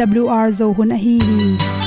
[0.00, 1.83] awr zo hun a hi hi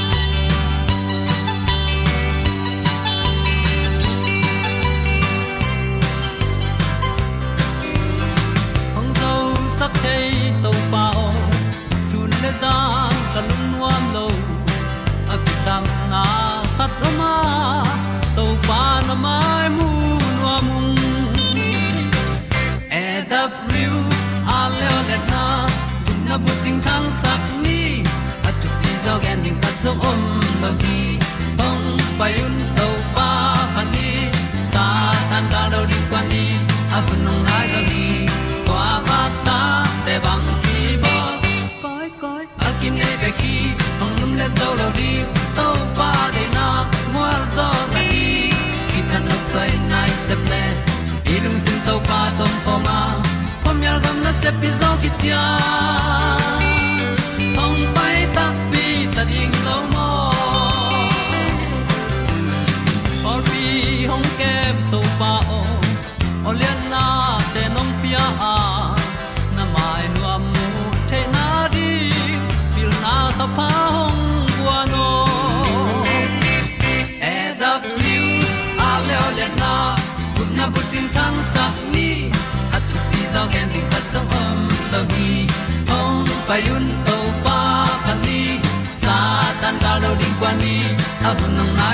[54.47, 56.06] yal gam na se ki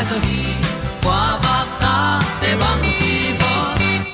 [0.10, 0.56] bu nang mai
[1.04, 1.96] kwa ba ta
[2.42, 3.54] te bang ki bo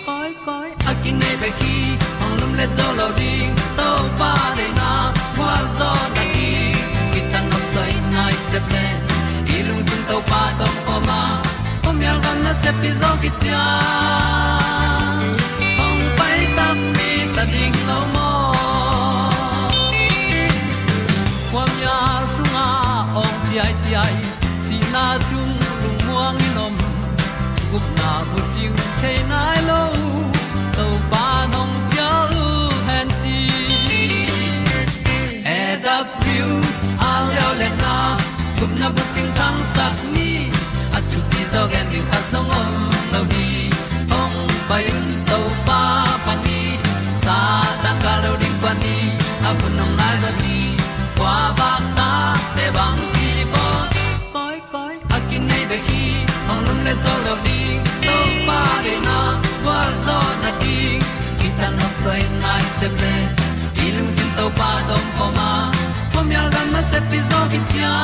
[0.07, 1.75] koi koi a kin nei pe ki
[2.23, 3.33] ong lum le zo lo di
[3.77, 3.89] to
[4.19, 4.89] pa de na
[5.37, 6.49] kwa zo ta ki
[7.13, 8.85] ki tan nok sai nai se pe
[9.55, 11.21] i lung sun to pa tom ko ma.
[11.83, 14.18] Pom yal gam na se pi zo ki ta
[29.01, 29.38] came
[62.79, 63.15] se ple
[63.83, 65.49] i lung sin to pa dom poma ma.
[66.13, 67.95] Pom yal gam na se pi zo ki tia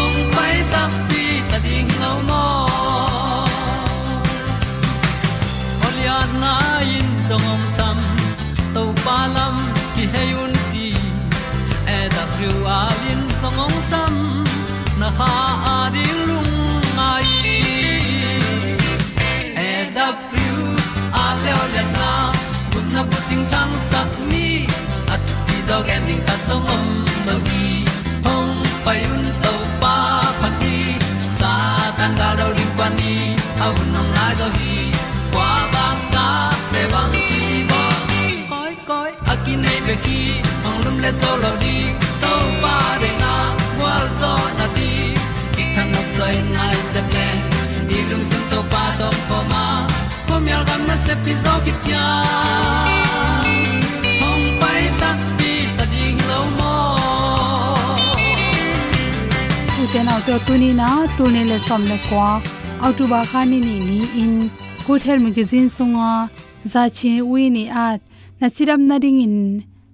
[0.00, 2.44] ong pai ta pi ta ding lo mo
[5.86, 6.54] Olia na
[6.96, 7.98] in song om sam
[8.74, 9.56] to pa lam
[9.94, 10.88] ki hay un ti
[11.96, 14.14] e da thru a lin song om sam
[15.00, 15.32] na ha
[15.74, 16.25] a ding
[23.28, 24.46] ting tang sat ni
[25.14, 26.84] at ti zo gen ding ta sống om
[27.26, 27.64] lo gi
[28.26, 28.54] hong
[28.84, 29.96] pai un to pa
[30.40, 30.76] pa ti
[31.40, 31.52] sa
[31.98, 33.14] tan ga do ri pa ni
[33.64, 34.76] au nong lai do gi
[35.32, 36.26] kwa ba ta
[36.72, 37.26] pe bang đi
[37.70, 37.82] bo
[38.52, 40.20] koi koi akine ki nei be ki
[40.68, 41.76] ong lum le zo lo di
[42.22, 42.32] to
[42.62, 43.34] pa de na
[43.82, 44.90] wa zo na ti
[45.54, 47.28] ki kan nok sai nai se ple
[47.88, 49.64] ni lung sun to pa do pa ma.
[50.28, 52.04] Pom yal gam na se pi zo ki tia
[60.26, 62.28] to tuni na tuni le somle kwa
[62.86, 64.32] october khani ni ni in
[64.86, 66.10] good health magazine sunga
[66.72, 68.00] za chi wi ni at
[68.40, 69.36] na chiram na ding in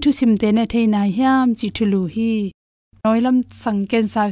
[0.01, 2.33] thu sim te na theina hiam chi thulu hi.
[3.05, 4.25] Noilam sangken sa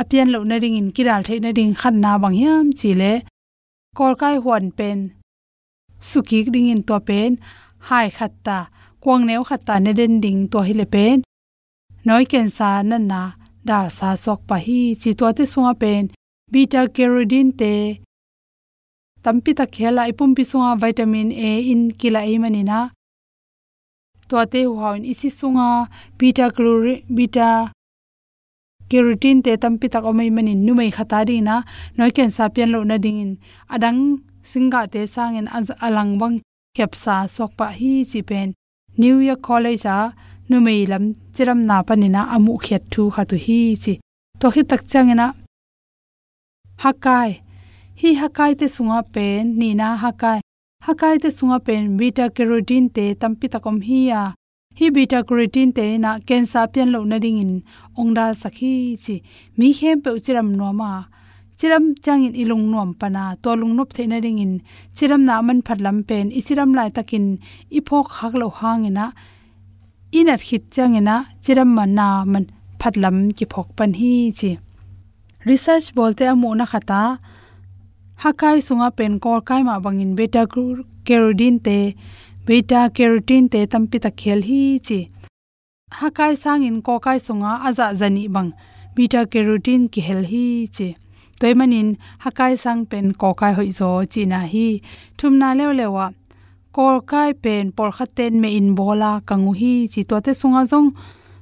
[0.00, 3.12] apian lo na ring in kiral theina ding khan na bang hiam chi le
[3.98, 4.98] kol kai huan pen,
[6.08, 7.30] suki ring in to pen,
[7.88, 8.58] hai khatta,
[9.02, 11.16] kwang neu khatta ne den ding to hi le pen,
[12.06, 13.22] noi ken sa na na
[13.70, 16.04] ta sa sok pa hi chi to te sunga pen,
[16.52, 17.72] beta carotene te
[19.24, 22.80] tampi ta khela ipum pi sunga vitamin a in kila e manina
[24.28, 25.68] to te huain isi sunga,
[26.18, 27.50] beta chlorine beta
[28.90, 31.56] carotene te tampi tak omai manin numei khata ri na.
[31.96, 33.32] Noi ken sa pian lo na ding in.
[33.74, 34.00] Adang
[34.50, 35.46] singa te sangin
[35.86, 36.36] alang bang
[36.76, 38.48] khepsa sok pa hi chi pen.
[39.02, 39.98] New year college a
[40.50, 41.04] numei lam
[41.34, 43.94] chiram na panina amu khet thu kha tu hi chi.
[44.40, 45.26] To hi tak changena
[46.82, 47.30] hakai.
[48.00, 50.38] Hi hakai te sunga pen ni na hakai.
[50.86, 54.22] Hakai te sunga pen beta carotene te tampi takom hi ya.
[54.78, 57.52] Hi beta carotene te na cancer pian lo na ding in
[58.00, 58.74] ongda sakhi
[59.04, 59.16] chi.
[59.56, 60.90] Mi khem pe chiram no ma
[61.58, 64.62] chiram changin ilung nom pana to lung nop theina ring
[64.96, 67.26] chiram na man phatlam pen, isiram lai takin
[67.78, 69.06] iphok hak lo hangena
[70.18, 72.44] inat khit changena chiram man na man
[72.80, 74.50] phatlam ki phok pan hi chi.
[75.48, 77.02] Research bolte amu na khata.
[78.22, 80.42] Hakai sunga pen kor kai ma bangin beta
[81.06, 81.78] carotene te,
[82.46, 85.00] beta carotene te tampi ta khel hi chi.
[86.00, 88.50] Hakai sangin ko kai sunga aza zani bang
[88.94, 90.44] beta carotene ki hel hi
[90.76, 90.88] chi.
[91.40, 91.88] Toy manin
[92.24, 94.68] hakai sang pen ko kai hoi zo chi na hi.
[95.18, 96.06] Thumna lew lewa
[96.74, 100.90] kor kai pen por khaten me in bola kangu hi chi to te sunga jong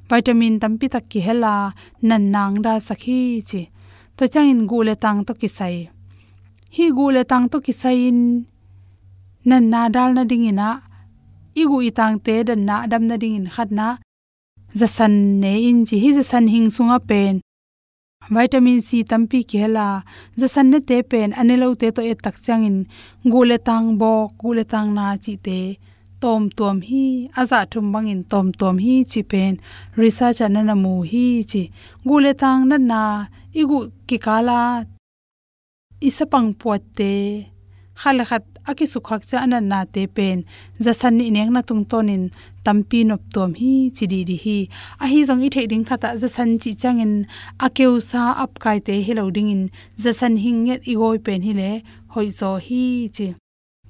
[0.08, 1.54] vitamin tampi tak ki hela,
[2.08, 3.60] nan nang da sakhi chi.
[4.16, 5.76] To changin gule tang to ki sai.
[6.76, 8.20] Hi gule tang to ki sai in,
[9.48, 10.68] nan na dal na dingina
[11.60, 13.88] igu itang te dan na dam na ding in khat na.
[14.78, 17.34] Za san ne in chi hi za san hing sunga pen
[18.34, 19.88] vitamin c, tampi khela
[20.38, 22.78] za san ne te pen anelo te to e tak chang in
[23.32, 25.60] gule tang bo gule tang na chi te
[26.20, 27.04] tom tom hi.
[27.40, 29.52] Aza thum bang in tom tom hi chi pen.
[30.02, 31.62] Research anana mu hi chi.
[32.08, 33.02] Gule tang na na.
[33.60, 33.78] Igu
[34.08, 34.60] kikala
[36.08, 37.14] isapang pote
[38.00, 40.38] khala khat aki sukhak cha anan na te pen.
[40.84, 42.24] Za san ni neng na tung tonin
[42.64, 44.58] tampi nop tom hi chidi di hi.
[45.02, 47.14] A hi jong i theding khata za san chi changin
[47.66, 49.62] akeu sa ap kai te hello ding in
[50.02, 51.70] za san hing nget i goi pen hi le
[52.14, 52.82] hoi zo hi
[53.16, 53.28] chi.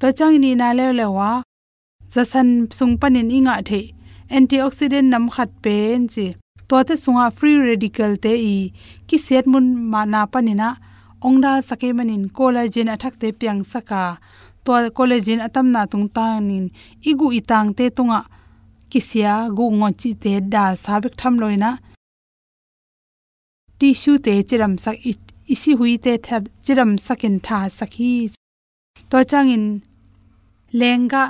[0.00, 1.31] To chang ni na le le wa
[2.14, 3.81] za san sung panin inga the
[4.37, 6.26] antioxidant nam khat pen chi.
[6.69, 8.58] To te sunga free radical te i.
[9.08, 10.69] Ki set mun ma panina
[11.26, 14.18] ongda sake manin collagen athak te piang saka.
[14.64, 16.70] To collagen atam na tung ta nin
[17.10, 18.20] igu itang te tunga.
[18.90, 21.70] Kisia gu ngo chi te da sabek tham loina.
[23.78, 24.96] Tissue te chiram sak
[25.54, 28.12] isi hui te thar chiram sakin tha sakhi
[29.10, 29.64] to changin
[30.80, 31.22] lenga,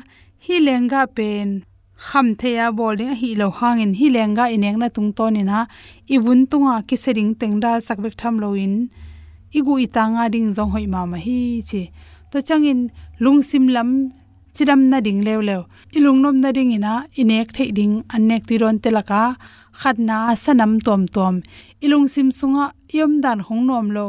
[0.45, 1.49] hi lenga pen
[2.07, 5.61] kham theya bowling hi lo hangin hi lenga ineng na tung ton ina
[6.15, 8.75] ibun tunga kisering tengda sakbek tham loin
[9.57, 11.83] igu itanga ding zong hoi ma ma hi chi.
[12.31, 12.81] To changin
[13.21, 13.91] lungsim lam,
[14.55, 15.63] chidam na ding lew lew
[15.97, 19.23] ilung nom na ding ina, inek thei ding anek ti ron telaka
[19.81, 21.35] khatna sanam tom tom.
[21.85, 22.67] Ilung sim sunga,
[22.99, 24.07] yom dan hong nom lo.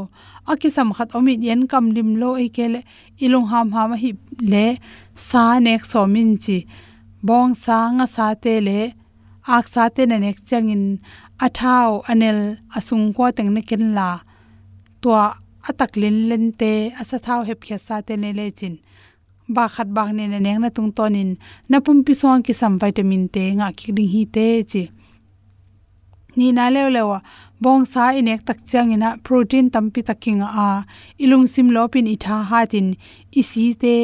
[0.51, 2.81] Akisam khat omi yen kam lim lo e kele
[3.24, 4.12] ilung ham ha ma hi
[4.51, 4.68] le,
[5.15, 6.57] sa nek so min chi.
[7.27, 8.80] Bong sa, nga sa te le.
[9.56, 10.83] Ak sa te na nek changin
[11.45, 12.39] athao anel
[12.77, 14.09] asung ko teng ne ken la
[15.01, 15.24] tua
[15.69, 18.75] atak lin len te asa thau hep khya sa te ne le chin.
[19.56, 21.32] Ba khat bang ne neng na tung tonin
[21.70, 24.84] na pum pi song ki sam vitamin te nga ki ding hi te chi.
[26.38, 27.20] Ni na le lewa,
[27.63, 30.70] bong sa inek tak chang ina protein tampi taking a.
[31.24, 32.88] Ilung sim lopin itha hatin
[33.39, 33.96] isi te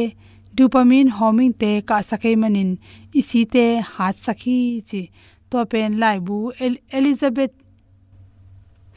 [0.55, 2.71] dopamine homing te ka sakai manin.
[3.19, 4.59] Isi te ha sakhi
[4.89, 5.01] chi.
[5.49, 6.37] To pen lai bu
[6.97, 7.53] elizabeth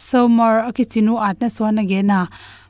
[0.07, 2.21] somar akichinu atna sona ge na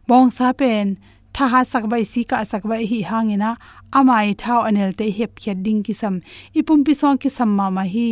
[0.08, 0.97] bong sa pen
[1.35, 3.50] tha ha sak bai si ka sak bai hi hangina
[3.99, 6.14] amai thau anel te hep khyat ding ki sam
[6.58, 8.08] ipum pi song ki sam ma ma hi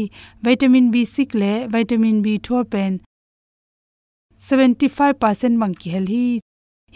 [0.46, 2.92] vitamin b6 le, vitamin b12 pen.
[4.38, 6.26] 75% mang ki hel hi.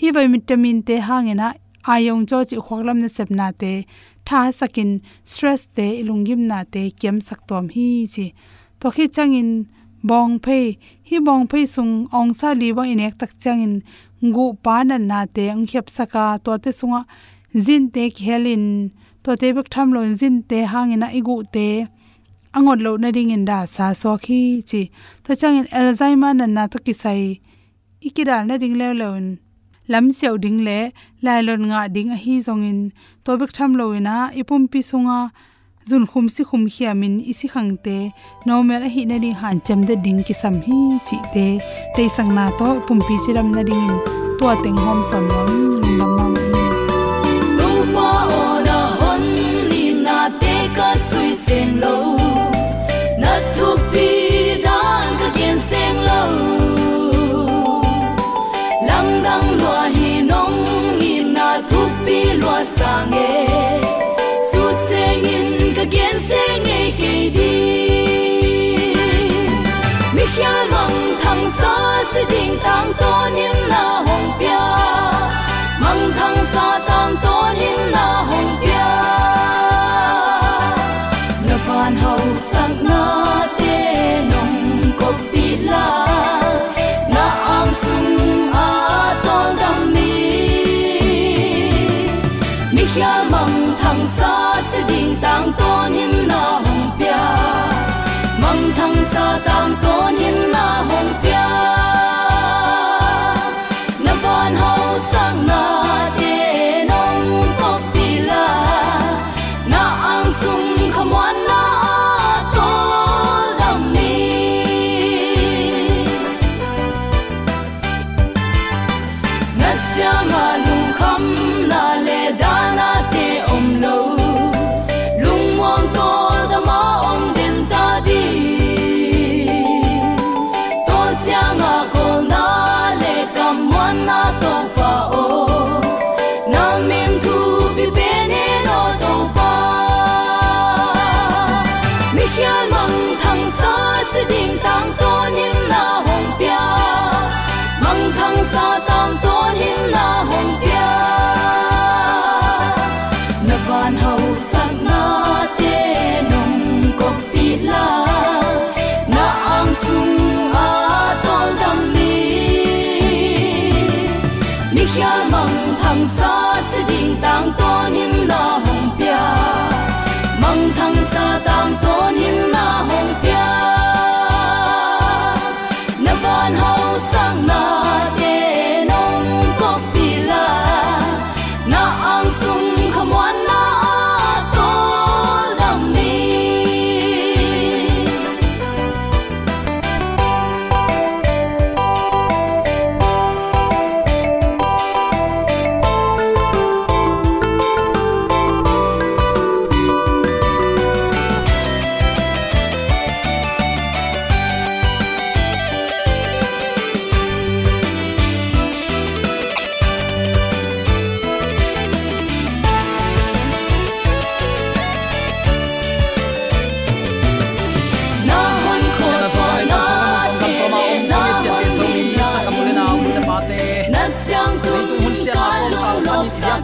[0.00, 1.54] Hi vitamin te hangena.
[1.92, 3.72] Ayong cho chi khoklam na sepna te.
[4.26, 4.90] Tha sakin
[5.24, 8.26] stress te ilungim na te kem sak tom hi chi.
[8.80, 9.50] To khi changin
[10.08, 10.66] bong phei
[11.08, 13.74] hi bong phei sung ong sa li wa inek tak changin
[14.28, 17.00] ngu pa na na te ang khep saka to te sunga
[17.64, 18.66] zin te khelin
[19.22, 21.68] to te bek tham lo zin te hangina igu te.
[22.56, 24.40] Angot lo na ding in da sa so khi
[24.70, 24.82] chi.
[25.24, 27.22] To changin alzheimer na na to kisai
[28.06, 29.24] ikira na ding le lon
[29.92, 30.78] lam seo ding le,
[31.24, 32.80] lai lon nga ding a hi zongin
[33.24, 35.18] to bek tham lo ina, ipum pi sunga
[35.88, 37.96] zun khum si khum hiamin isi khangte
[38.46, 41.46] normal a hi na ding han cham de ding ki sam hi chi te.
[41.96, 43.94] Te sang na to pum pi chiram na ding in.
[44.38, 45.79] To teng hom sam lom
[65.92, 67.52] gen se nei ke di
[70.14, 71.74] mi khia mong thang sa
[72.12, 74.64] si ding tang to nim na hong pia.
[75.82, 78.90] Mong thang sa tang to nim na hong pia.
[81.46, 82.20] Na van hau
[82.50, 83.02] san na
[83.58, 83.76] te
[84.30, 84.58] nong
[85.00, 85.88] ko pi la.
[87.14, 87.26] Na
[87.82, 88.12] sung
[88.66, 88.70] a
[89.24, 90.14] tol dam mi.
[92.74, 94.32] Mi khia mong thang sa
[94.70, 95.46] si ding tang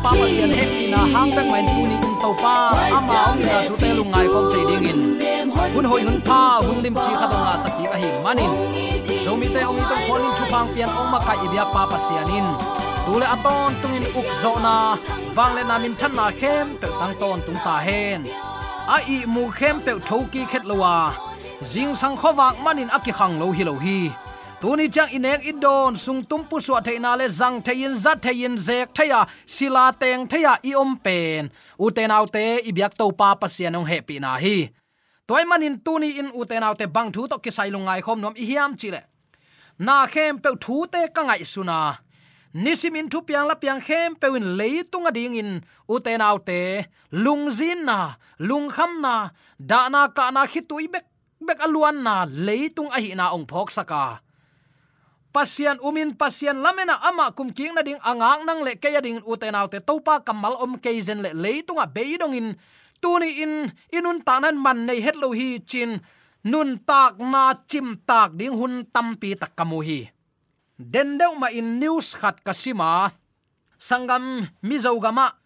[0.06, 2.56] pa ni sia pa na hang tak mai tu ni in to pa
[2.98, 5.00] ama ong na thu te lu ngai kom te ding in
[5.74, 8.52] hun hoi hun pa hun lim chi kha nga sa ki ka hi manin
[9.22, 11.64] so mi te ong i tong kholin chu pang pian ong ma ka i bia
[11.74, 12.46] pa pa sia nin
[13.06, 14.76] tule aton tungin uk zo na
[15.36, 18.20] wang le na min than na khem pe tang ton tung ta hen
[18.94, 20.96] a i mu khem pe thoki khet lowa
[21.70, 24.00] jing sang khowak manin aki khang lo hi lo hi
[24.60, 28.88] tuni chang inek idon sung tum pu suwa theina le zang thein za thein zek
[28.96, 31.50] theya sila à, teng theya à, i om pen
[31.84, 34.56] u te nau te i biak to pa pa sianong à happy na hi.
[35.28, 38.18] Toy manin tuni in u te nau te bang thu to ki sai lungai khom
[38.20, 39.00] nom i hiam chile
[39.78, 41.78] na khem pe thu te ka ngai suna
[42.64, 45.50] nisimin thu piang la piang khem pewin leitung ading in
[45.94, 46.60] uten autte
[47.24, 47.98] lungzin na
[48.48, 49.14] lungkham na
[49.70, 51.04] da na ka na khitui bek
[51.46, 52.14] bek aluan na
[52.46, 54.25] leitung a hi na ong phok saka
[55.36, 59.52] pasian umin pasian lamena ama kum king na ding angang nang le ke ding uten
[59.52, 62.48] autte topa kamal om keizen le leitunga beidong in
[63.04, 66.00] tuni in, inun tanan man nei hetlo hi chin.
[66.46, 70.00] Nun tak na chim tak ding hun tampi tak kamu hi
[70.80, 73.12] den deu ma in news khat kasima.
[73.76, 75.36] Sangam mizogama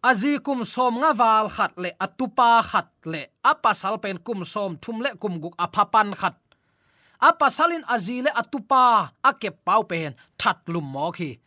[0.00, 5.04] azi azikum som nga wal khat le atupa khat le apasal pen kum som thum
[5.04, 6.36] le kum guk apapan khat
[7.20, 11.38] apasalin azi le atupa ake pau pen that lum mo khi.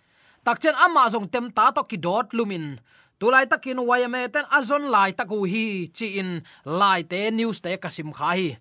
[0.46, 2.80] Takchen ama jong tem ta to ki dot lumin.
[3.20, 8.16] Tulai takin wayame ten azon lai taku hi, chi in lai te news te kasim
[8.16, 8.58] kha hi.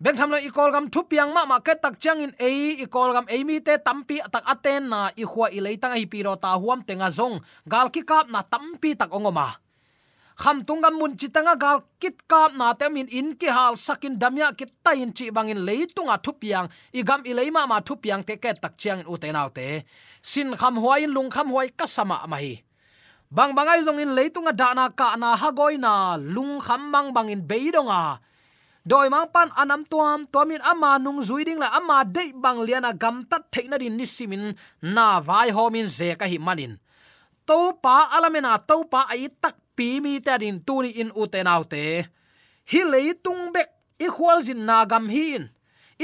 [0.00, 2.80] Beng tham lo i kol gam thu piang ma ma ke tak chang in ei,
[2.82, 6.06] i kol gam ei mi te tampi tak aten na i khwa i leitang hi
[6.10, 7.38] piro ta huam tenga zong.
[7.68, 9.60] Gal ki kap na tampi tak ongoma
[10.40, 14.56] kham tungam mun chitanga gal kit kap na te min in ki hal sakin damya
[14.56, 16.66] kit ta in chi bangin leitunga thupiang.
[16.98, 19.68] I gam i leima ma thupiang te ke tak chiang in u te te.
[20.22, 22.54] Sin kham huai lung kham huai kasama ma hi
[23.30, 28.18] bang bangai zong in leitunga dana ka na hagoi na lung kham bang bangin beidonga.
[28.80, 33.22] Doi mang pan anam tuam, tuamin ama nung zuiding la ama de bang liana gam
[33.30, 36.80] tat theina din nisimin na vai homin ze ka hi manin.
[37.46, 41.84] To pa alamena to pa ai tak pi mi ta din tuni in utenaute
[42.70, 43.68] hi leitung bek,
[44.04, 45.48] i khwal jin na gam hin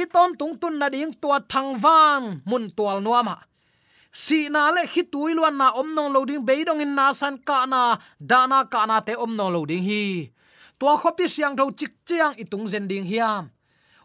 [0.00, 3.36] i ton tung tun na ding tua thang van mun tual nuama
[4.16, 7.68] si na le khi tui luan na om nong loading beidong in na san ka
[7.68, 10.32] na dana ka na te om nong loading hi.
[10.80, 13.52] Tua khopi siang tho chik chiang itung zen ding hiam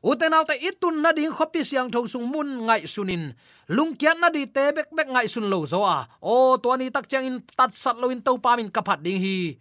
[0.02, 3.38] uten autte itun na ding khopi siang tho sung mun ngai sunin
[3.70, 7.06] lungkiat na di te bek bek ngai sun lo zo a o to ani tak
[7.06, 9.58] chang in tat sat lo in to pa min kapat ding hi.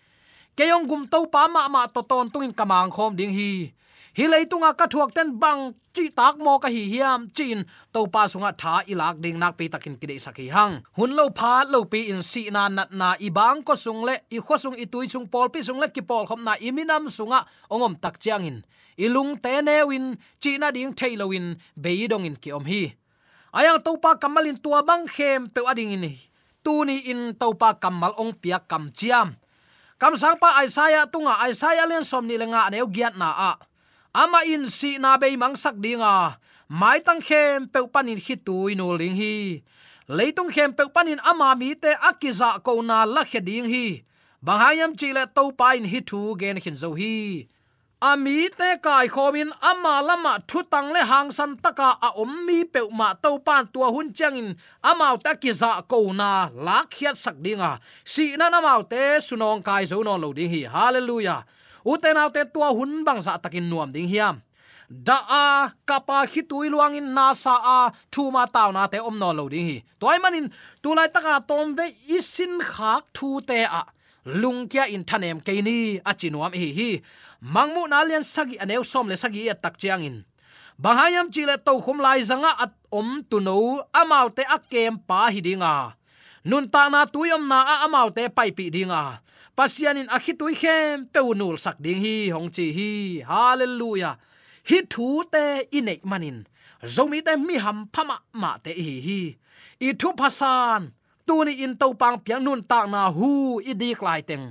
[0.56, 3.72] Keyong gum to pa ma ma to ton tung in kamang khom ding hi.
[4.16, 8.00] Hi leitunga ka à thuak ten bang chi tak mo ka hi hiam chin to
[8.12, 11.64] pa sunga à tha ilak ding nak pe takin kide sakhi hang hun lo pha
[11.72, 14.76] lo pe in si na nat na i bang ko sung le i kho sung
[14.82, 17.98] i tui sung pol, pi sung le ki pol khom na iminam sunga ongom à.
[18.02, 18.58] tak chiang in
[19.04, 23.00] ilung te ne win, chi ding thailo win, be in ki om hi.
[23.50, 26.04] Ayang topa kamalin tua bang khem pe ading in
[26.62, 29.34] tu ni in topa kamal ong pia kam chiam.
[29.98, 33.52] Kam sang pa aisaya tunga aisaya len som ni lenga neu giat na a.
[34.14, 36.38] Ama in si na be mang sak dinga.
[36.70, 39.66] Mai tang khem pe panin hi tu inu ling hi.
[40.06, 44.06] Leitung khem pe panin ama mi te akiza ko na la khe ding hi.
[44.38, 47.50] Banghayam chile to pa in hi thu gen khin zo hi.
[48.00, 52.64] Ami te kai khomin ama lama thu tang le hang san taka a om mi
[52.64, 54.56] pe ma to pan tua hun changin
[54.90, 57.76] amau ta ki za ko na la khiat sak dinga
[58.12, 61.44] si na na mau te sunong kai zo no lo ding hi hallelujah
[61.92, 64.40] uten au te tua hun bang za takin nuam ding hiam
[64.88, 65.44] da a
[65.84, 67.78] kapa hitui luang in na sa a
[68.12, 70.48] thu ma taw na te om no lo ding hi toy manin
[70.82, 73.84] tu lai taka tom ve isin khak thu te a
[74.24, 76.90] lung kia in thanem ke ni, a chinuam hi hi.
[77.42, 80.24] Mangmu na lian sagi aneu som le sagi ya tak chiang in.
[80.80, 85.92] Bahayam chile to khum lai zanga at om tu no amaute akem pa hidinga
[86.44, 89.20] nun ta na tuyom na a amaute pai pi dinga
[89.56, 92.90] pasianin akhitui khem peunul sak ding hi, hong chi hi.
[93.30, 94.16] Hallelujah.
[94.68, 95.44] Hi thu te
[95.78, 96.38] inei manin.
[96.94, 99.20] Zomi te mi ham phama ma te hi hi.
[99.86, 100.92] I thu phasan
[101.30, 103.30] tu ni in to pang piang nun ta na hu
[103.70, 104.44] idik lai teng.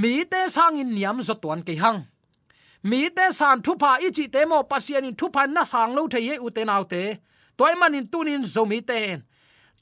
[0.00, 1.98] Mi te sang in niam zo tuan ke hang.
[2.88, 6.02] Mi te san thu pa i chi te mo pasianin thu pa na sang lo
[6.12, 7.02] the ye u te nau te.
[7.58, 9.16] Toy manin tunin zomi ten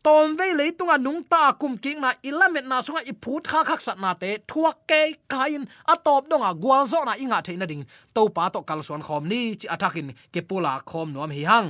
[0.03, 3.61] tom ve le tunga nung ta kum king na ilamet na sunga i phut kha
[3.69, 4.31] khak sat na te.
[4.51, 5.01] Thuak ke
[5.33, 7.85] kain a top a gwal zo na inga theina ding.
[8.15, 11.69] To pa to kal suan khom ni, chi atakin ke pula khom nuam hi hang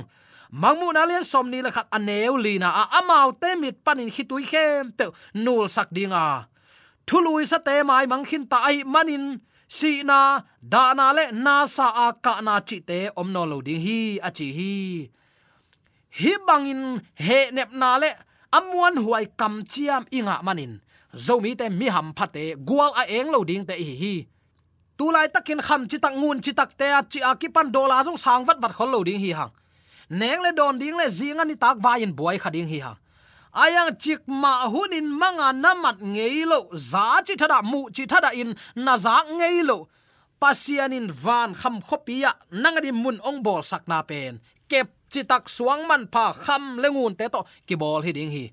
[0.51, 4.91] mangmu na len som la khat aneu lina a amau te mit panin khitui khem
[4.97, 6.49] pe nul sak dinga
[7.09, 9.25] thului sa te mai mang khin ta ai manin,
[9.77, 10.19] si na,
[10.61, 13.99] da na le na sa a ka na chi te om no lo ding hi,
[14.27, 14.73] a chi hi.
[16.19, 16.81] Hi bangin
[17.25, 18.09] he nep na le
[18.57, 20.73] amuan huai kam chiam inga manin.
[21.25, 24.15] Zomi te mi ham phate gwal a eng lo ding te hi hi.
[24.97, 27.67] Tu lai takin kham chi tak ngun chi tak te a chi a ki pan
[27.75, 29.51] dola jong sang vat vat khol lo ding hi hang
[30.09, 32.93] neng le don ding le zinga ni tak vain boy khading hi ha.
[33.53, 38.97] Ayang chik ma hunin manga namat ngeilo za chi thada mu chi thada in, na
[38.97, 39.87] za ngeilo
[40.41, 44.39] pasianin van kham khopia nangadi mun ong bol sakna pen.
[44.69, 48.45] Kep chi tak suang man pha kham lengun te to, ki bol hi ding hi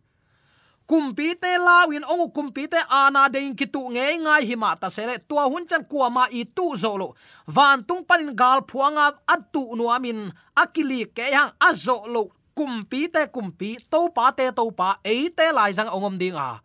[0.87, 5.45] kumpi te lawin ong kumpi te ana dein kitu nge ngai hima ta sele tua
[5.51, 7.15] hun chan kwa ma i tu zolo.
[7.47, 12.23] Van tung panin gal phuanga atu nu amin akili ke yang azo lo
[12.55, 16.63] kumpi te kumpi to pa te to pa e te lai jang ongom ding a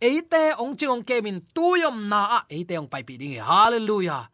[0.00, 3.40] e te ong chi ong kemin tuyom na a e te ong pai pi ding
[3.40, 4.28] hallelujah.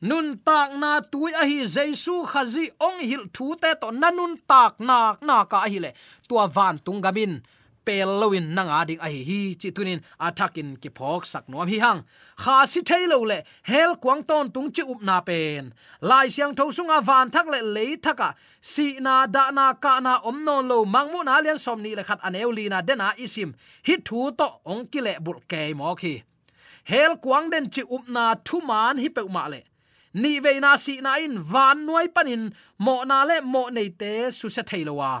[0.00, 4.78] Nun tak na tui a hi jesu khazi ong hil thu te to nanun tak
[4.78, 5.90] nak na ka hi le
[6.28, 7.42] tua van tung gamin
[7.90, 12.00] pel lowin nanga ding a hi chi tunin atakin ki phok sak nom hi hang.
[12.42, 13.38] Kha si thailo le
[13.70, 15.64] hel kwang ton tung chi up na pen.
[16.08, 18.28] Lai siang tho sunga van thak le le thaka.
[18.72, 22.02] Si na da na ka na om non lo mangmu na lian som ni le
[22.08, 23.50] khat aneu li na dena isim.
[23.86, 26.14] Hi thu to ong ki le bul ke mo khi
[26.90, 29.60] hel kwang den chi up na thu man hi pe ma le.
[30.22, 32.42] Ni ve na si na in van noi panin.
[32.84, 35.12] Mo na le mo nei te su sa thailowa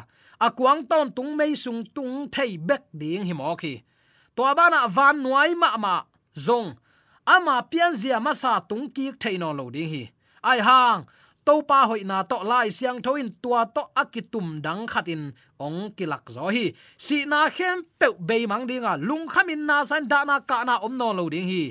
[0.46, 3.74] akuang ton tung mei sung tung thei bek ding hi mo khi
[4.36, 5.94] to bana van nuai ma ma
[6.46, 6.68] zong
[7.34, 10.02] ama pian zia ma sa tung ki thei no lo ding hi
[10.50, 11.00] ai hang
[11.46, 15.22] to pa hoi na to lai siang thoin tua to akitum dang khatin
[15.66, 16.64] ong kilak zo hi
[17.04, 20.58] si na khem pe be mang dinga à lung khamin na san da na ka
[20.68, 21.64] na om no lo ding hi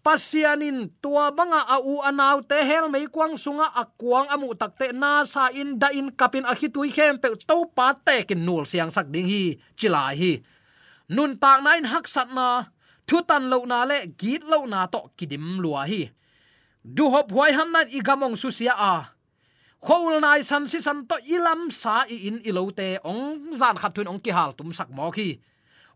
[0.00, 5.24] pasianin tua banga a u anaw te hel mei kwang sunga akwang amu takte na
[5.28, 8.88] sa in da in kapin a hitui khem pe to pa te kin nul siang
[8.88, 10.40] sak ding hi, chila hi.
[11.10, 12.70] Nun tak nain hak sat na,
[13.06, 16.08] thu tan lo na le git lo na to kidim lua hi.
[16.80, 19.12] Du hop huai ham na igamong susia a.
[19.80, 24.20] Khoul nai san si san to ilam sa i in ilote ong zan khatun ong
[24.24, 25.40] ki hal tum sak mo khi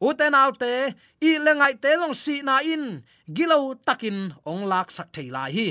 [0.08, 0.72] uten alte
[1.28, 2.84] i lengai te long si na in
[3.36, 4.18] gilo takin
[4.50, 5.68] ong lak sak thei lai hi.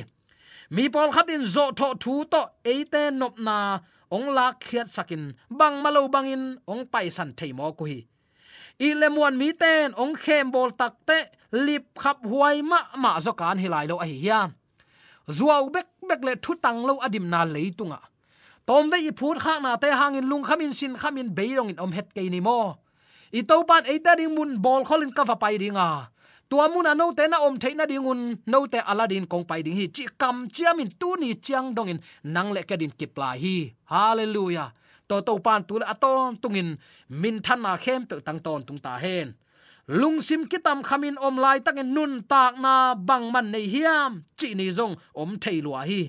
[0.75, 2.41] Mi pol khatin zo tho thu to
[2.73, 3.57] eite nop na
[4.15, 5.23] ong lak khiat sakin
[5.59, 7.99] bang malo bangin ong pai san thei mo ku hi.
[8.87, 11.19] I le muan mi ten ong khem bol tak te
[11.65, 14.39] lip khap huai ma ma zo kan hilai lo a hi ya
[15.37, 17.99] zuaw bek bek le thu tang lo adim na leitunga
[18.65, 21.91] tom ve i phut khak na te hangin lung khamin sin khamin beirong in om
[21.97, 22.75] het ke ni mo
[23.33, 26.13] i to pan e ta ding mun bol kholin ka va pai dinga.
[26.49, 29.87] Tua mun ano te na om theina dingun no te aladin kong pai ding hi.
[29.95, 33.73] Chi kam chiamin tu ni chiang dongin, nang le ka din kipla hi.
[33.89, 34.69] Hallelujah.
[35.09, 36.77] To to pan tu la aton tungin,
[37.09, 39.33] min than na khem pe tang ton tung ta hen.
[39.89, 44.11] Lungsim kitam khamin om lai takin nun tak na bang man nei hiam.
[44.37, 46.01] Chi ni zong om thei lua hi.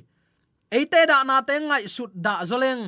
[0.70, 2.84] Eite da na te ngai sut da zoleng.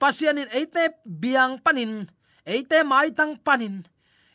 [0.00, 0.84] Pasianin eite
[1.22, 2.10] biang panin
[2.48, 3.84] eite mai tang panin.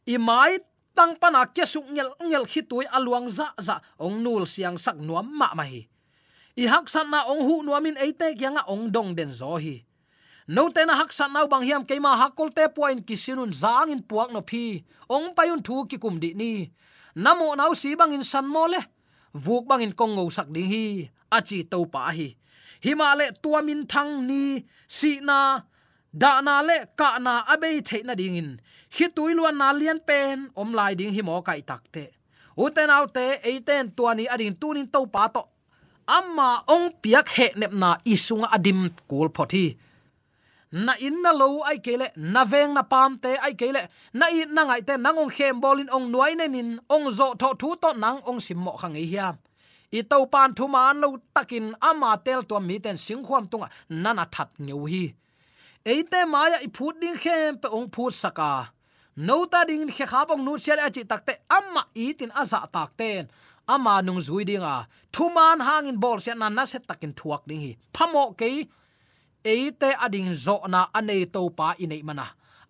[0.05, 0.61] I mai
[0.93, 3.81] tang pana ke suk ngel ngel khitui aluang za za.
[3.97, 5.89] Ong nul siang sak nuam ma mai
[6.53, 9.81] i hak san na ong hu nuamin eite kyanga ong dong den zo hi.
[10.47, 14.01] No te na hak san nau bang hiam keima hakol te point kisinun zang in
[14.05, 14.83] puak no phi.
[15.09, 16.69] Ong payun thu ki kum di ni.
[17.15, 18.81] Namo nau si bang in san mo le.
[19.33, 21.09] Vuk bang in kong ngau sak ding hi.
[21.33, 22.37] Achi to pa hi.
[22.85, 24.61] Himale tuamin thang ni.
[24.85, 25.63] Si na
[26.13, 28.59] da na le ka na abe the na ding in.
[28.95, 32.05] Hi tuiluan na lian pen, om lai ding hi mo kai takte
[32.57, 35.43] uten autte eiten tuani adin tunin to pa to.
[36.07, 39.77] Amma ong piak he nep na isunga adim kul phothi
[40.73, 43.81] na in na lo ai kele na veng na pam te ai kele
[44.13, 47.49] na i na ngai te nangong khem bolin ong nuai ne nin, ong zo tho
[47.61, 49.35] thu to nang ong sim mo khang ei hiam.
[49.93, 53.67] I to pan thu man lo takin ama tel to mi ten sing khwam tunga
[53.89, 55.13] nana that ngeu hi
[55.85, 58.71] eite maya i phut ding khem pe ong phut saka.
[59.15, 62.71] No ta ding khe kha bong nu sel achi takte amma i tin aza dạ
[62.75, 63.27] takten
[63.67, 67.61] ama nung zui dinga à, thuman hangin bol se na na se takin thuak ding
[67.65, 67.71] hi.
[67.95, 68.47] Phamo ke
[69.43, 72.25] eite ading zo na anei to pa inei mana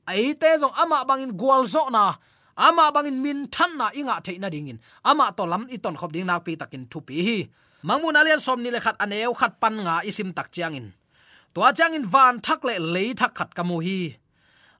[0.09, 2.17] eite zong ama bangin gwal zo na
[2.57, 6.25] ama bangin min than na inga theina dingin ama to lam i ton khop ding
[6.25, 7.39] nak pi takin thupi hi.
[7.83, 10.87] Mangmun alian som ni le khat aneu khat pan nga isim tak chiangin
[11.53, 14.17] tua chang in van thak le le thak khat kamu hi.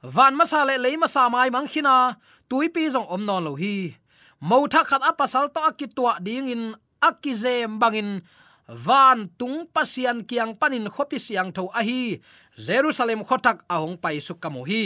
[0.02, 2.18] Van masa le le masa mai mang khina
[2.50, 3.94] tui pi zong om non lo hi.
[4.42, 6.64] Mo thak khat apasal to akitwa ding in
[7.00, 8.10] akizem bangin
[8.68, 12.18] van tung pasian kiang panin khopi siang tho a hi.
[12.58, 14.84] Jerusalem khotak ahong pai su kamu hi.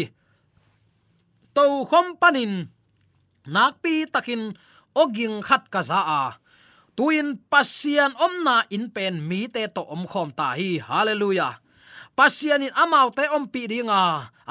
[1.55, 2.67] To khom panin
[3.47, 4.53] nakpi takin
[4.91, 6.23] oging khat ka za a.
[6.97, 10.81] Tuin pasian omna in pen mi te to om khom ta hi.
[10.81, 11.63] Hallelujah
[12.17, 14.03] pasian in amau te om pi dinga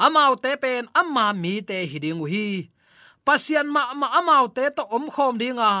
[0.05, 2.47] amau te pen amma mi te hiding hi
[3.27, 5.73] pasian ma ma amau te to om khom dinga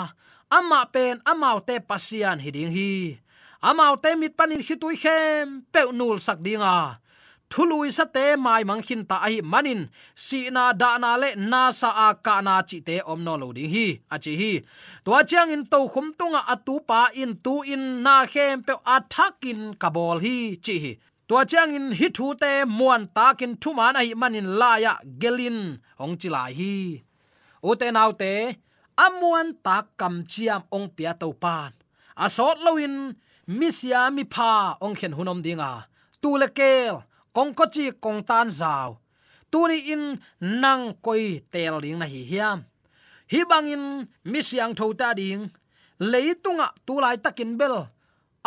[0.57, 3.19] amma pen amau te pasian hiding hi.
[3.61, 6.99] Amau te mit panin hitui khem pe nul sak dinga
[7.49, 9.81] thului sa te mai mang khin ta ai manin.
[10.15, 13.47] Si na da na le na sa a ka na chi te om no lo
[13.57, 13.87] ding hi.
[14.13, 14.51] A chi hi.
[15.05, 19.61] To chiang in to khum tunga atu pa in tu in na khem pe athakin
[19.81, 20.37] kabol hi.
[20.65, 20.91] Chi hi
[21.27, 25.59] tua chang in hi thu te, muan takin thu man hi manin la ya, gelin,
[26.03, 26.75] ong chila hi.
[27.69, 28.33] U te nau te
[29.05, 31.71] amuan ta kam chiam ong pia to pan.
[32.23, 32.95] Asot loin
[33.59, 35.71] misia mi pha, ong khen hunom dinga
[36.21, 36.95] tu le kel,
[37.35, 38.89] kong ko chi kong tan zaw
[39.51, 40.03] tu ni in,
[40.61, 42.59] nang koi tel ding na hi hiam.
[43.31, 43.83] Hi bang in,
[44.31, 45.43] mi siang tho ta ding.
[46.11, 47.75] Leitunga tu lai takin bel.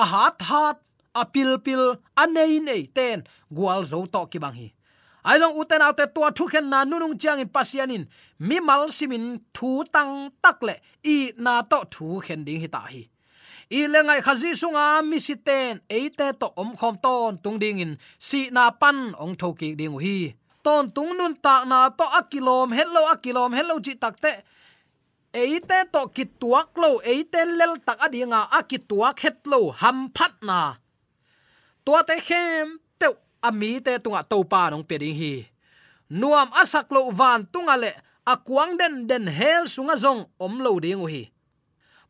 [0.02, 0.78] A hat hat
[1.14, 4.68] apil pil pil nei ten gwal zo to ki bang hi.
[5.24, 8.04] Ai long uten autte tua thu khen na nunung chiang in pasianin.
[8.38, 12.80] Mi mal simin thu tang tak le, i na to thu khen ding hi ta
[12.90, 13.02] hi.
[13.70, 18.50] I lengai khazi sunga mi siten eite to om khom ton tung ding in, si
[18.50, 20.34] na pan ong tho ki ding hi.
[20.64, 24.32] Ton tung nun ta na to akilom hello akilom hello chi takte
[25.32, 30.60] eite to kituak lo eite lel tak adinga akituak het lo, ham phat na
[31.84, 33.06] tua te khem pe
[33.48, 35.34] ami te tunga to pa nong pe ding hi.
[36.10, 37.90] Nuam asak lo van tunga le
[38.32, 41.24] akwang den den hel sunga zong om lo ding hi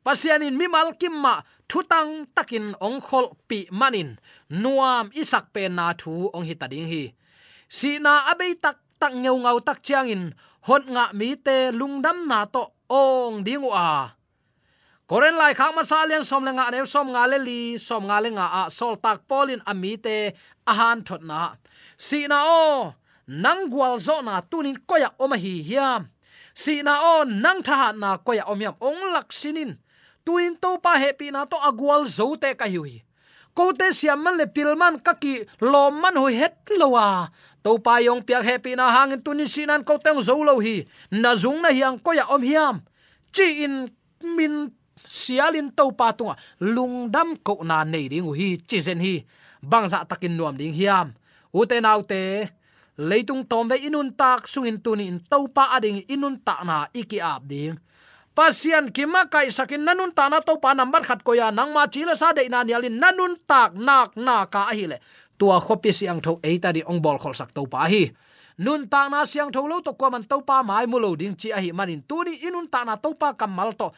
[0.04, 4.16] pasianin mi mal kimma thutang takin ong khol pi manin.
[4.50, 7.02] Nuam isak pe na thu ong hi tading hi.
[7.68, 10.35] Si na abei tak tak ngeu ngau tak chiangin
[10.66, 14.16] hon nga mi te lungdam na to ong dingu a
[15.11, 18.23] koren lai khak ma salian som le nga ne som nga le li, som nga
[18.23, 20.16] le nga a sol tak polin ami te
[20.70, 21.59] ahan thot na.
[21.99, 22.94] Si na o,
[23.27, 26.07] nang gwal zo na tunin koya oma hi hiam.
[26.55, 29.75] Si na o, nang tha na koya omiam ong lak sinin.
[30.23, 33.03] Tuin to pa happy na to agwal zo te ka hi.
[33.51, 37.35] Ko te siam man le pilman kaki lom man hu het lowa
[37.66, 40.87] to pa yong piak happy na hangin tunin sinan ko teng zo lo hi.
[41.11, 42.87] Na zung na hiang koya om hiam.
[43.35, 43.90] Chi in
[44.23, 44.70] min
[45.05, 49.25] sialin to pa tunga lungdam ko na nei ding hi, chizen hi.
[49.61, 51.13] Bangza takin nuam ding hiam.
[51.53, 52.49] Ute naute
[52.97, 57.45] leitung tom ve inun tak sungin tunin to pa ading inun ta na iki ap
[57.45, 57.77] ding.
[58.31, 61.91] Pasian kima kai sakin nanun ta na to pa number khat ko ya nang ma
[61.91, 65.03] chila sa de na nialin nanun tak nak na ka hi le.
[65.37, 68.13] Tua khopi siang tho eita di ong bol khol sak to pa hi
[68.61, 71.49] nun ta na siang tho lo to kwa man to pa mai mulo ding chi
[71.49, 73.89] a hi manin tuni inun ta na to pa kamal to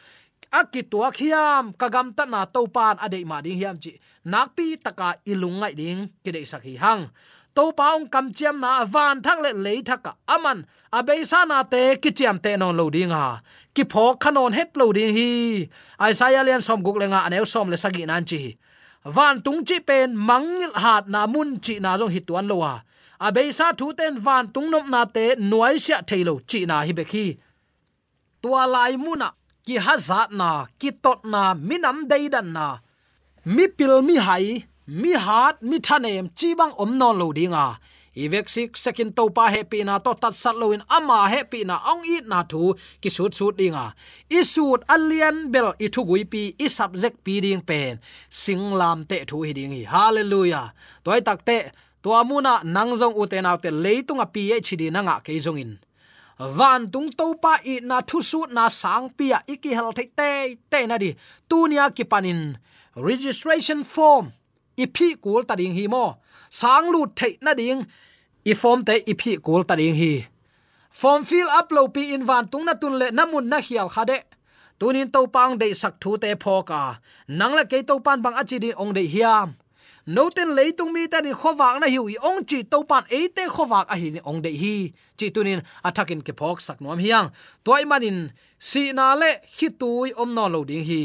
[0.59, 3.93] akitua khiam kagam ta na to pan ade ma ding hiam chi.
[4.31, 7.03] Nak pi taka ilungai ding kide sakhi hang.
[7.55, 10.59] To pa ong kam chiam na van thak le le thaka aman.
[10.97, 13.41] Abe sa na te, ki chiam te non lo ding ha
[13.75, 15.31] ki pho khanon het lo ding hi.
[16.09, 18.41] Isaiah lian som guk lenga aneu som le sagi nan chi.
[19.15, 22.73] Van tung chi pen mangil hat na mun chi na jong hituan lo wa
[23.27, 26.93] abe sa thu ten van tung nom na te nuai sia thailo chi na hi
[26.99, 27.25] be khi
[28.41, 29.29] tua lai muna
[29.65, 32.67] ki hazat na, ki tot na minam deidan na.
[33.45, 37.65] Mi pil mi hai, mi hat mi thanem, chi bang om non lo dinga
[38.15, 42.05] ivek sik sekin to pa happy na to tat sat loin ama happy na, ong
[42.05, 43.93] it na thu, ki sut sut dinga
[44.29, 47.99] i sut alien bel i thu gui pi, i subject pi ding pen.
[48.29, 50.73] Singlam te thu hi ding hi hallelujah.
[51.03, 51.57] Toy tak te
[52.03, 52.61] to amuna
[53.63, 55.75] để lấy tùng a pi e chidi nanga ke zongin
[56.49, 60.29] van tung to pa i na thu su na sang pia iki hel thei te
[60.71, 61.15] te na di.
[61.49, 62.57] Tunia ki panin
[62.95, 64.31] registration form.
[64.77, 66.05] I phi kul ta ding hi mo.
[66.49, 67.85] Sang lu thei na ding.
[68.45, 70.13] I form te i phi kul ta ding hi.
[70.89, 74.17] Form fill up lo pi in van tung na tun le namun na hial khade
[74.79, 76.81] tunin to pang de sak thu te phoka
[77.39, 79.49] nangla ke to pan bang achi din ong de hiam
[80.05, 83.27] no ten leitung mi ta ni khowak na hiu i ong chi to pan e
[83.35, 84.75] te khowak a hi ni ong de hi.
[85.17, 87.27] Chi tunin attacking ke phok sak nom hiang
[87.63, 91.03] toy manin si na le hi tui om no lo ding hi.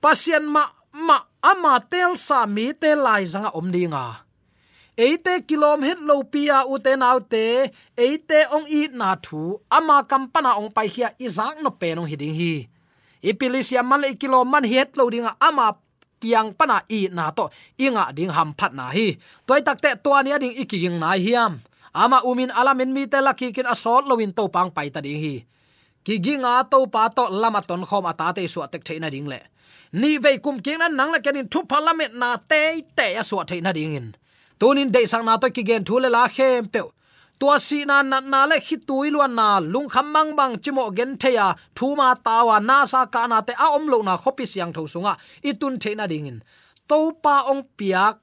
[0.00, 4.04] Pasien ma ma ama tel sa mi te lai zanga om à, dinga
[4.96, 9.60] eite kilom het lo pia à, u te nau te eite ong i na thu
[9.70, 12.68] ama à, kampana ong pai hia izak no pe nong hiding hi
[13.22, 15.76] ipilisia man le kilom man het lo dinga ama
[16.20, 17.48] piang pana i na to
[17.80, 19.16] inga ding ham phat na hi.
[19.46, 21.58] Toy takte to ani ding ikiging na hiam.
[21.94, 25.34] Ama umin alamin mi te laki kin asol lowin to pang pai ta ding hi.
[26.04, 29.40] Ki ginga to pa to lama ton khom ata te su atek theina ding le.
[29.92, 33.36] Ni ve kum king nan nang la kenin thu parliament na te te ya su
[33.50, 34.08] theina ding in.
[34.60, 36.80] Tunin de sang na to ki gen thu le la khem pe
[37.40, 40.84] tua si na na na le khi tui luan na lung kham mang bang chimo
[40.96, 44.44] gen theya thu ma tawa na sa ka na te a om lo na khopi
[44.52, 45.16] siang tho sunga.
[45.50, 46.38] Itun theina ding in.
[46.88, 48.14] To pa ong piak,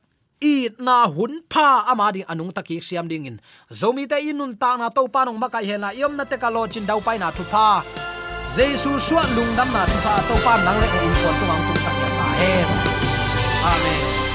[0.54, 3.38] i na hun pha ama ding anung taki siam ding in.
[3.80, 6.62] Zomi te inun ta na to pa nong makai hela yom na te ka lo
[6.72, 7.82] chin dau pai na thu pha.
[8.56, 11.64] Jesu suwa lung dam na thu pha to pa nang le in ko tu ang
[11.68, 12.26] tu sak ya ta
[13.74, 14.27] amen.